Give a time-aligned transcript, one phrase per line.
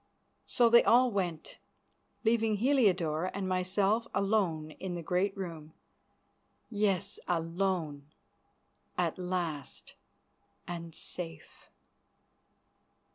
[0.47, 1.59] So they all went,
[2.23, 5.73] leaving Heliodore and myself alone in the great room,
[6.71, 8.07] yes, alone
[8.97, 9.93] at last
[10.67, 11.69] and safe.